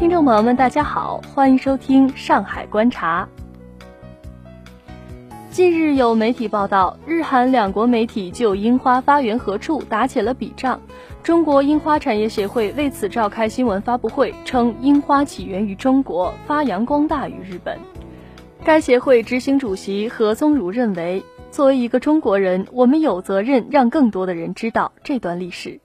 [0.00, 3.28] 听众朋友们，大家好，欢迎收听《上海观察》。
[5.50, 10.80] 近日有媒体报道，日韩两国媒体就樱花发源何处打起了笔仗。
[11.22, 17.78] 中国樱花产业协会为此召开新闻发布会，称樱花起源于中国，发扬光大于日本。
[18.64, 25.78] 该协会执行主席何宗儒认为，作为一个中国人，我们有责任让更多的人知道这段历史。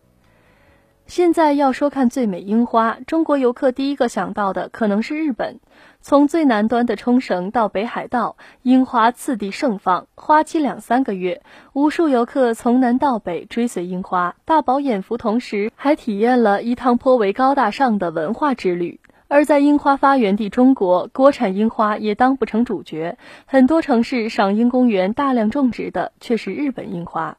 [1.07, 5.59] 现在要说看最美樱花，中国游客第一个想到的可能是日本。
[6.01, 11.43] 从最南端的冲绳到北海道，樱花次第盛放，花期两三个月。
[11.73, 18.99] 无数游客从南到北追随樱花，大饱眼福，同时还体验了一趟颇为高大上的文化之旅。
[19.27, 27.37] 而在樱花发源地中国，国产樱花也当不成主角，很多城市赏樱公园大量种植的却是日本樱花。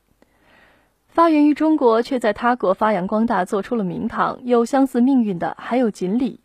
[1.16, 4.38] 发源于中国，却在他国发扬光大，做出了名堂。
[4.44, 6.40] 有相似命运的还有锦鲤。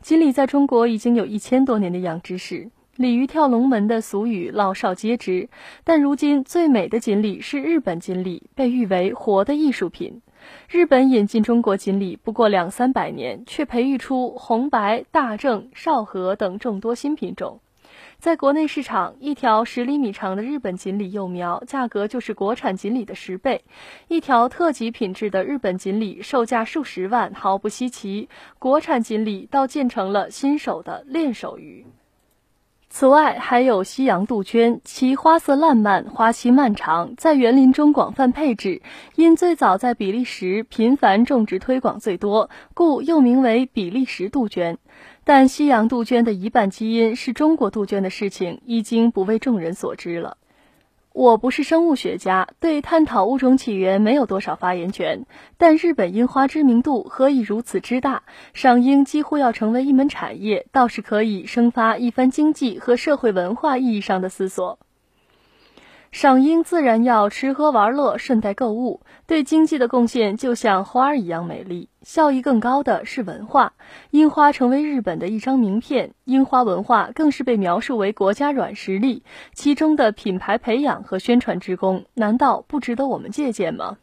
[0.00, 5.48] 锦鲤在中国已经有一千多年的养殖史，鲤鱼跳龙门的俗语老少皆知。
[5.84, 10.22] 但如今最美的锦鲤是日本锦鲤，被誉为活的艺术品。
[10.68, 17.60] 日本引进中国锦鲤不过两三百年，却培育出红白、大正、少和等众多新品种。
[18.20, 23.62] 在国内市场，一条十厘米长的日本锦鲤幼苗价格就是国产锦鲤的十倍，
[24.08, 28.28] 一条特级品质的日本锦鲤售价数十万，毫不稀奇。
[28.58, 31.86] 国产锦鲤倒建成了新手的练手鱼。
[32.90, 38.82] 此外，还有西洋杜鹃，其花色烂漫，花期漫长，在园林中广泛配置，
[39.14, 44.78] 因最早在比利时频繁种植推广最多，故又名为比利时杜鹃。
[45.28, 50.38] 但西洋杜鹃的一半基因是中国杜鹃的事情，已经不为众人所知了。
[51.12, 55.26] 我不是生物学家，对探讨物种起源没有多少发言权。
[55.58, 58.22] 但日本樱花知名度何以如此之大？
[58.54, 64.78] 赏樱几乎要成为一门产业，倒是可以生发一番经济和社会文化意义上的思索。
[66.10, 71.90] 赏樱自然要吃喝玩乐，顺带购物，对经济的贡献就像花儿一样美丽。
[72.02, 73.74] 效益更高的是文化，
[74.10, 83.98] 樱花成为日本的一张名片，樱花文化更是被描述为国家软实力，其中的品牌培养和宣传之功，难道不值得我们借鉴吗？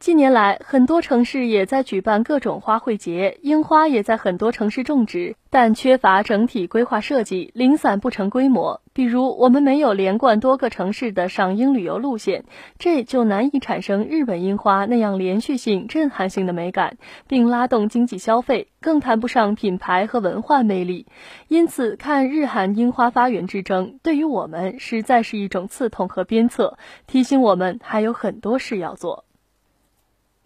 [0.00, 8.80] 近年来，很多城市也在举办各种花卉节，樱花也在很多城市种植，但缺乏整体规划设计，零散不成规模。
[9.00, 12.44] 比如，我们没有连贯多个城市的赏樱旅游路线，
[12.78, 21.06] 这就难以产生日本樱花那样连续性、震撼性的美感，并拉动经济消费，更谈不上品牌和文化魅力。
[21.48, 29.24] 因此，看日韩樱花发源之争，对于我们实在是一种刺痛和鞭策，提醒我们还有很多事要做。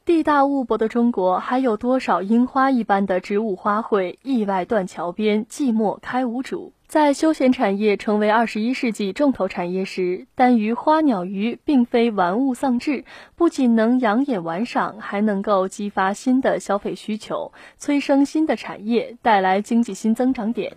[0.07, 4.17] 地大物博的中国，还有多少樱花一般的植物花卉？
[4.23, 6.75] 意外断桥边，寂寞开无主。
[6.87, 13.05] 在休闲产业成为二十一世纪重头产业时，但于花鸟鱼并非玩物丧志，
[13.35, 20.77] 不仅能养眼玩赏，还能够激发新的消费需求，催生新的产业，带来经济新增长点。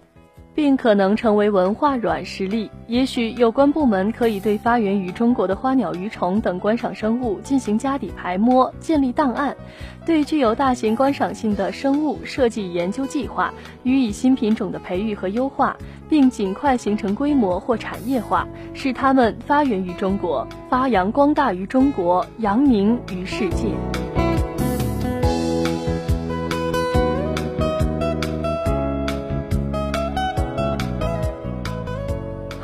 [0.57, 2.72] 并可能成为文化软实力。
[2.88, 9.56] 也许有关部门可以对发源于中国的花鸟鱼虫等观赏生物进行家底排摸，建立档案，
[10.03, 13.53] 对具有大型观赏性的生物设计研究计划，
[13.84, 15.78] 予以新品种的培育和优化，
[16.09, 23.67] 并尽快形成规模或产业化，使它们发源于中国，发扬光大于中国，扬名于世界。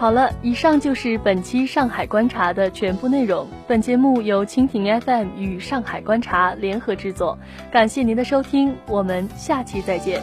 [0.04, 3.48] 好了，以上就是本期上海观察的全部内容。
[3.66, 7.40] 本节目由蜻蜓 FM 与上海观察联合制作，
[7.72, 10.22] 感谢您的收听，我们下期再见。